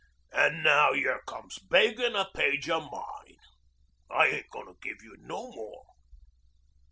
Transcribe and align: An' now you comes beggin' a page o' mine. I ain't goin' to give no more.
An' 0.33 0.63
now 0.63 0.93
you 0.93 1.15
comes 1.27 1.59
beggin' 1.59 2.15
a 2.15 2.27
page 2.33 2.67
o' 2.71 2.79
mine. 2.89 3.37
I 4.09 4.25
ain't 4.29 4.49
goin' 4.49 4.65
to 4.65 4.75
give 4.81 4.97
no 5.19 5.51
more. 5.51 5.83